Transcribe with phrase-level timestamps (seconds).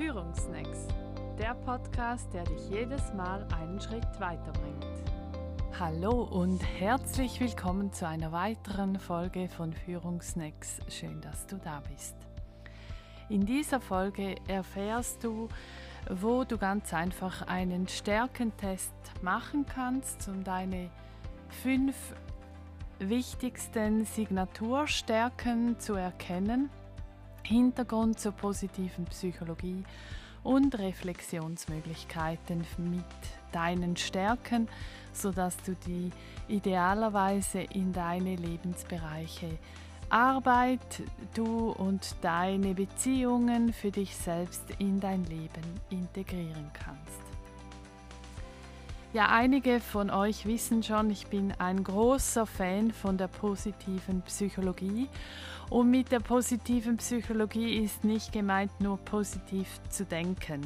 [0.00, 0.88] Führungsnacks,
[1.38, 4.86] der Podcast, der dich jedes Mal einen Schritt weiterbringt.
[5.78, 10.78] Hallo und herzlich willkommen zu einer weiteren Folge von Führungsnacks.
[10.88, 12.16] Schön, dass du da bist.
[13.28, 15.50] In dieser Folge erfährst du,
[16.08, 20.88] wo du ganz einfach einen Stärkentest machen kannst, um deine
[21.62, 22.14] fünf
[23.00, 26.70] wichtigsten Signaturstärken zu erkennen
[27.42, 29.84] Hintergrund zur positiven Psychologie
[30.42, 33.04] und Reflexionsmöglichkeiten mit
[33.52, 34.68] deinen Stärken,
[35.12, 36.10] sodass du die
[36.48, 39.58] idealerweise in deine Lebensbereiche
[40.08, 41.02] Arbeit,
[41.34, 47.29] du und deine Beziehungen für dich selbst in dein Leben integrieren kannst.
[49.12, 55.08] Ja, einige von euch wissen schon, ich bin ein großer Fan von der positiven Psychologie.
[55.68, 60.60] Und mit der positiven Psychologie ist nicht gemeint, nur positiv zu denken.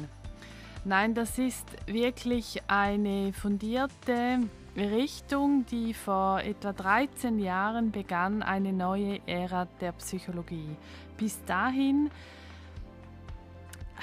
[0.83, 4.41] Nein, das ist wirklich eine fundierte
[4.75, 10.69] Richtung, die vor etwa 13 Jahren begann, eine neue Ära der Psychologie.
[11.17, 12.11] Bis dahin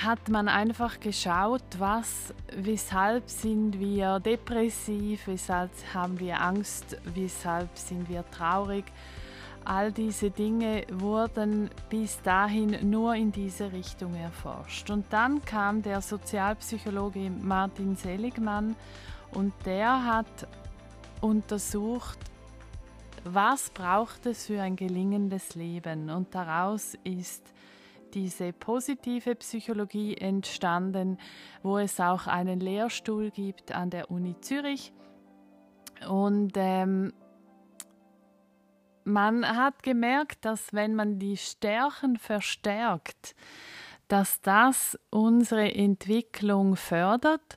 [0.02, 8.08] hat man einfach geschaut, was, weshalb sind wir depressiv, weshalb haben wir Angst, weshalb sind
[8.08, 8.84] wir traurig.
[9.64, 14.90] All diese Dinge wurden bis dahin nur in diese Richtung erforscht.
[14.90, 18.74] Und dann kam der Sozialpsychologe Martin Seligmann
[19.32, 20.48] und der hat
[21.20, 22.18] untersucht,
[23.24, 26.10] was braucht es für ein gelingendes Leben.
[26.10, 27.51] Und daraus ist
[28.14, 31.18] diese positive Psychologie entstanden,
[31.62, 34.92] wo es auch einen Lehrstuhl gibt an der Uni Zürich.
[36.08, 37.12] Und ähm,
[39.04, 43.34] man hat gemerkt, dass wenn man die Stärken verstärkt,
[44.08, 47.56] dass das unsere Entwicklung fördert.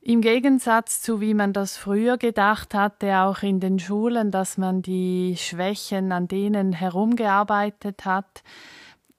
[0.00, 4.82] Im Gegensatz zu wie man das früher gedacht hatte, auch in den Schulen, dass man
[4.82, 8.42] die Schwächen, an denen herumgearbeitet hat,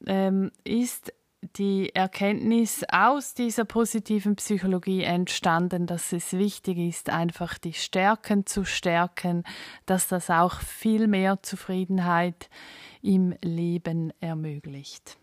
[0.05, 1.13] ähm, ist
[1.57, 8.65] die Erkenntnis aus dieser positiven Psychologie entstanden, dass es wichtig ist, einfach die Stärken zu
[8.65, 9.43] stärken,
[9.85, 12.49] dass das auch viel mehr Zufriedenheit
[13.01, 15.17] im Leben ermöglicht.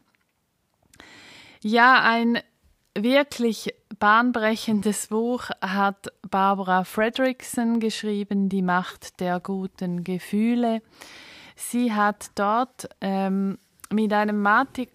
[1.63, 2.39] Ja, ein
[2.95, 10.83] wirklich bahnbrechendes Buch hat Barbara Fredrickson geschrieben, Die Macht der guten Gefühle.
[11.57, 13.59] Sie hat dort ähm,
[13.93, 14.43] mit einem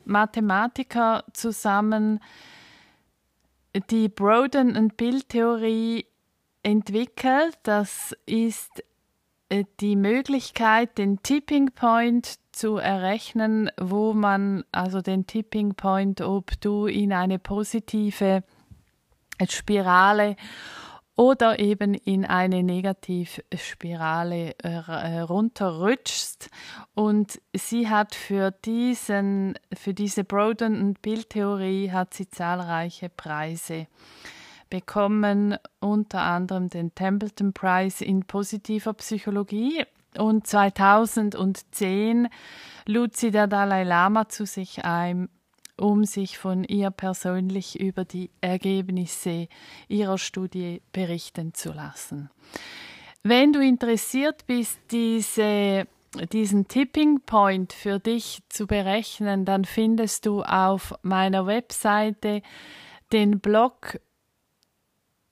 [0.06, 2.20] Mathematiker zusammen
[3.90, 6.06] die Broden- und Bildtheorie
[6.64, 7.58] entwickelt.
[7.64, 8.84] Das ist
[9.50, 16.60] äh, die Möglichkeit, den Tipping Point zu errechnen, wo man also den Tipping Point, ob
[16.60, 18.44] du in eine positive
[19.48, 20.36] Spirale
[21.18, 26.50] oder eben in eine Negativspirale äh, runterrutschst.
[26.94, 33.88] Und sie hat für diesen, für diese Broden- und Bildtheorie hat sie zahlreiche Preise
[34.70, 39.84] bekommen, unter anderem den Templeton Prize in positiver Psychologie.
[40.20, 42.28] Und 2010
[42.86, 45.30] lud sie der Dalai Lama zu sich ein,
[45.78, 49.48] um sich von ihr persönlich über die Ergebnisse
[49.88, 52.30] ihrer Studie berichten zu lassen.
[53.24, 55.88] Wenn du interessiert bist, diese,
[56.32, 62.42] diesen Tipping Point für dich zu berechnen, dann findest du auf meiner Webseite
[63.12, 64.00] den Blog,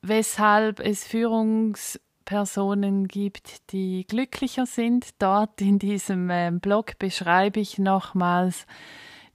[0.01, 5.09] weshalb es Führungspersonen gibt, die glücklicher sind.
[5.19, 8.65] Dort in diesem ähm, Blog beschreibe ich nochmals,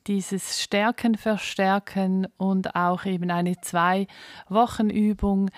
[0.06, 4.06] dieses Stärken verstärken und auch eben eine zwei
[4.48, 5.50] Wochen Übung,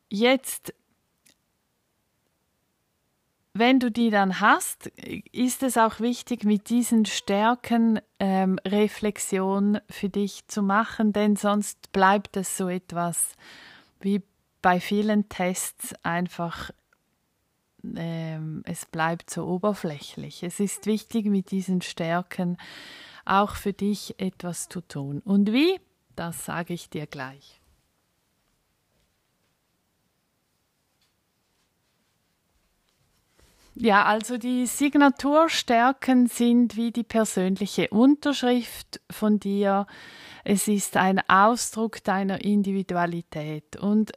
[0.09, 0.75] Jetzt
[3.57, 4.89] wenn du die dann hast,
[5.31, 11.93] ist es auch wichtig, mit diesen Stärken ähm, Reflexion für dich zu machen, denn sonst
[11.93, 13.35] bleibt es so etwas
[14.01, 14.23] wie
[14.61, 16.73] bei vielen Tests einfach,
[17.97, 20.43] ähm, es bleibt so oberflächlich.
[20.43, 22.57] Es ist wichtig, mit diesen Stärken
[23.25, 25.21] auch für dich etwas zu tun.
[25.25, 25.81] Und wie?
[26.17, 27.61] Das sage ich dir gleich.
[33.77, 39.89] Ja, also die Signaturstärken sind wie die persönliche Unterschrift von dir.
[40.45, 44.13] Es ist ein Ausdruck deiner Individualität und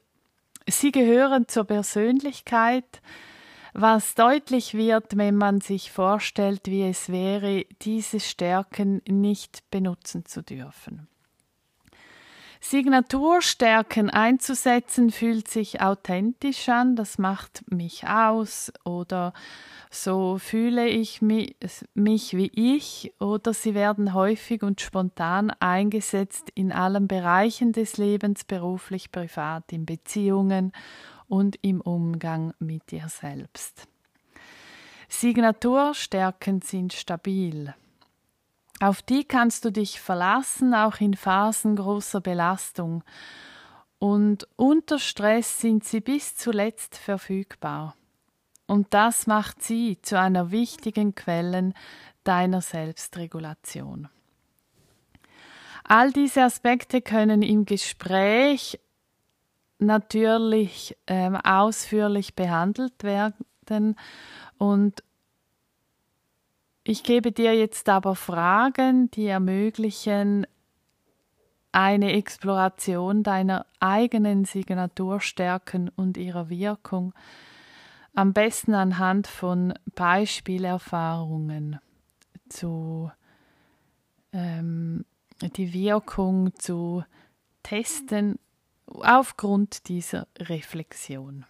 [0.68, 3.02] sie gehören zur Persönlichkeit,
[3.80, 10.42] was deutlich wird, wenn man sich vorstellt, wie es wäre, diese Stärken nicht benutzen zu
[10.42, 11.08] dürfen.
[12.60, 19.34] Signaturstärken einzusetzen fühlt sich authentisch an, das macht mich aus oder
[19.92, 21.56] so fühle ich mich,
[21.94, 28.44] mich, wie ich oder sie werden häufig und spontan eingesetzt in allen Bereichen des Lebens,
[28.44, 30.74] beruflich, privat, in Beziehungen
[31.28, 33.88] und im Umgang mit dir selbst.
[35.10, 37.74] Signaturstärken sind stabil.
[38.80, 43.04] Auf die kannst du dich verlassen, auch in Phasen großer Belastung.
[44.00, 47.96] Und unter Stress sind sie bis zuletzt verfügbar.
[48.68, 51.74] Und das macht sie zu einer wichtigen Quelle
[52.24, 54.10] deiner Selbstregulation.
[55.86, 58.78] All diese Aspekte können im Gespräch
[59.80, 63.96] natürlich ähm, ausführlich behandelt werden.
[64.58, 65.04] Und
[66.84, 70.48] ich gebe dir jetzt aber Fragen, die ermöglichen
[71.72, 77.14] eine Exploration deiner eigenen Signaturstärken und ihrer Wirkung,
[78.14, 81.80] am besten anhand von Beispielerfahrungen
[82.50, 83.12] zu
[84.32, 85.06] ähm,
[85.42, 87.04] die Wirkung zu
[87.62, 88.40] testen
[88.88, 91.46] aufgrund dieser Reflexion.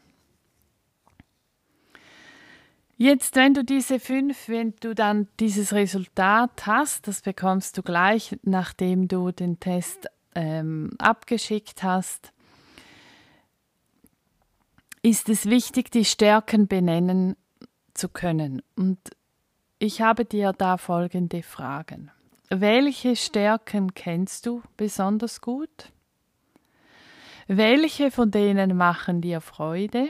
[2.99, 8.35] Jetzt, wenn du diese fünf, wenn du dann dieses Resultat hast, das bekommst du gleich,
[8.41, 12.33] nachdem du den Test ähm, abgeschickt hast,
[15.03, 17.35] ist es wichtig, die Stärken benennen
[17.93, 18.63] zu können.
[18.75, 18.97] Und
[19.77, 22.11] ich habe dir da folgende Fragen.
[22.49, 25.91] Welche Stärken kennst du besonders gut?
[27.49, 30.09] Welche von denen machen dir Freude?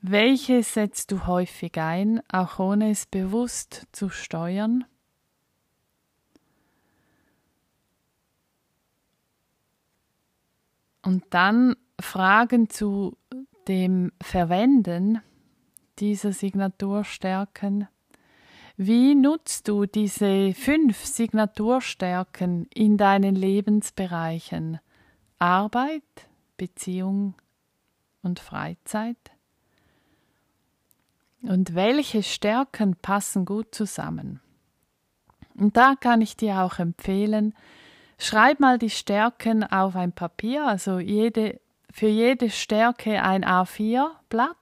[0.00, 4.84] Welche setzt du häufig ein, auch ohne es bewusst zu steuern?
[11.02, 13.16] Und dann Fragen zu
[13.66, 15.20] dem Verwenden
[15.98, 17.88] dieser Signaturstärken.
[18.76, 24.78] Wie nutzt du diese fünf Signaturstärken in deinen Lebensbereichen
[25.40, 27.34] Arbeit, Beziehung
[28.22, 29.16] und Freizeit?
[31.42, 34.40] und welche Stärken passen gut zusammen.
[35.56, 37.54] Und da kann ich dir auch empfehlen,
[38.18, 41.60] schreib mal die Stärken auf ein Papier, also jede,
[41.92, 44.56] für jede Stärke ein A4-Blatt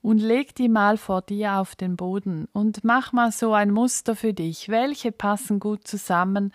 [0.00, 4.16] und leg die mal vor dir auf den Boden und mach mal so ein Muster
[4.16, 4.68] für dich.
[4.68, 6.52] Welche passen gut zusammen?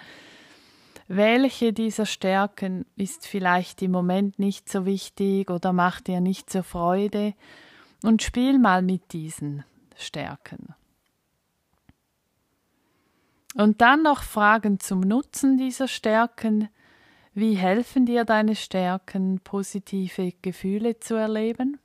[1.07, 6.63] Welche dieser Stärken ist vielleicht im Moment nicht so wichtig oder macht dir nicht so
[6.63, 7.33] Freude?
[8.03, 9.63] und spiel mal mit diesen
[9.95, 10.75] Stärken.
[13.55, 16.69] Und dann noch Fragen zum Nutzen dieser Stärken.
[17.33, 21.79] Wie helfen dir deine Stärken, positive Gefühle zu erleben?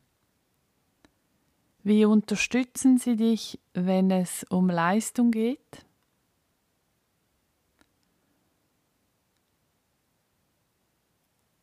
[1.83, 5.87] Wie unterstützen sie dich, wenn es um Leistung geht?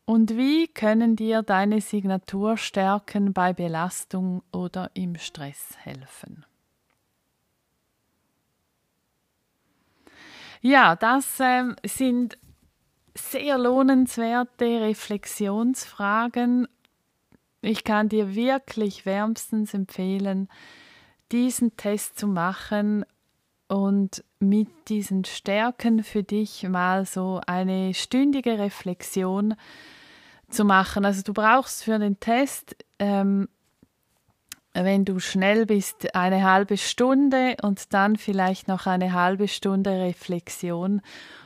[0.10, 6.48] Und wie können dir deine Signaturstärken bei Belastung oder im Stress helfen?
[10.62, 12.40] Ja, das ähm, sind
[13.14, 16.68] sehr lohnenswerte Reflexionsfragen.
[17.62, 20.50] Ich kann dir wirklich wärmstens empfehlen,
[21.32, 23.06] diesen Test zu machen
[23.68, 29.54] und mit diesen Stärken für dich mal so eine stündige Reflexion
[30.50, 31.06] zu machen.
[31.06, 33.48] Also du brauchst für den Test, ähm,
[34.74, 41.02] wenn du schnell bist, eine halbe Stunde und dann vielleicht noch eine halbe Stunde Reflexion.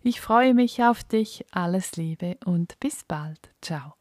[0.01, 3.49] Ich freue mich auf dich, alles Liebe und bis bald.
[3.61, 3.93] Ciao.